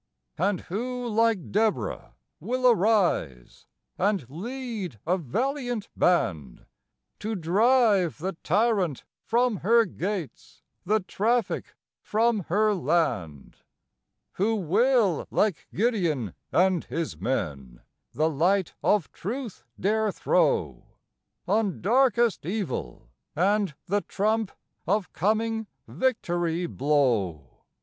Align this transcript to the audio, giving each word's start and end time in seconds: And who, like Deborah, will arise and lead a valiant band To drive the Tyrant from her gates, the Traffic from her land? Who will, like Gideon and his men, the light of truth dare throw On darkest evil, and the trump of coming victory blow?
And 0.39 0.61
who, 0.61 1.07
like 1.07 1.51
Deborah, 1.51 2.15
will 2.39 2.67
arise 2.67 3.67
and 3.99 4.27
lead 4.29 4.99
a 5.05 5.15
valiant 5.19 5.89
band 5.95 6.65
To 7.19 7.35
drive 7.35 8.17
the 8.17 8.35
Tyrant 8.43 9.03
from 9.27 9.57
her 9.57 9.85
gates, 9.85 10.63
the 10.87 11.01
Traffic 11.01 11.75
from 12.01 12.45
her 12.49 12.73
land? 12.73 13.57
Who 14.37 14.55
will, 14.55 15.27
like 15.29 15.67
Gideon 15.71 16.33
and 16.51 16.83
his 16.85 17.15
men, 17.19 17.81
the 18.11 18.27
light 18.27 18.73
of 18.81 19.11
truth 19.11 19.65
dare 19.79 20.11
throw 20.11 20.83
On 21.47 21.79
darkest 21.79 22.43
evil, 22.47 23.11
and 23.35 23.75
the 23.85 24.01
trump 24.01 24.51
of 24.87 25.13
coming 25.13 25.67
victory 25.87 26.65
blow? 26.65 27.61